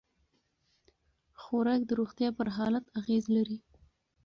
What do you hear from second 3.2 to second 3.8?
لري.